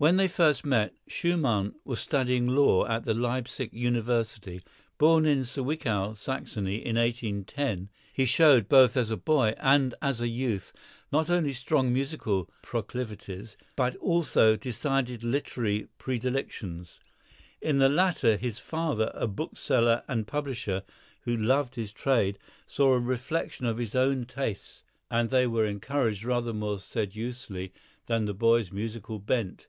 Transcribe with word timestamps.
When 0.00 0.16
they 0.16 0.28
first 0.28 0.64
met, 0.64 0.94
Schumann 1.08 1.74
was 1.84 1.98
studying 1.98 2.46
law 2.46 2.86
at 2.86 3.02
the 3.04 3.14
Leipsic 3.14 3.72
University. 3.74 4.60
Born 4.96 5.26
in 5.26 5.40
Zwickau, 5.42 6.12
Saxony, 6.16 6.76
in 6.76 6.94
1810, 6.94 7.88
he 8.12 8.24
showed 8.24 8.68
both 8.68 8.96
as 8.96 9.10
a 9.10 9.16
boy 9.16 9.54
and 9.56 9.96
as 10.00 10.20
a 10.20 10.28
youth 10.28 10.72
not 11.10 11.28
only 11.28 11.52
strong 11.52 11.92
musical 11.92 12.48
proclivities, 12.62 13.56
but 13.74 13.96
also 13.96 14.54
decided 14.54 15.24
literary 15.24 15.88
predilections. 15.98 17.00
In 17.60 17.78
the 17.78 17.88
latter 17.88 18.36
his 18.36 18.60
father, 18.60 19.10
a 19.16 19.26
bookseller 19.26 20.04
and 20.06 20.28
publisher, 20.28 20.84
who 21.22 21.36
loved 21.36 21.74
his 21.74 21.92
trade, 21.92 22.38
saw 22.68 22.92
a 22.94 23.00
reflection 23.00 23.66
of 23.66 23.78
his 23.78 23.96
own 23.96 24.26
tastes, 24.26 24.84
and 25.10 25.30
they 25.30 25.48
were 25.48 25.66
encouraged 25.66 26.22
rather 26.22 26.52
more 26.52 26.78
sedulously 26.78 27.72
than 28.06 28.26
the 28.26 28.32
boy's 28.32 28.70
musical 28.70 29.18
bent. 29.18 29.66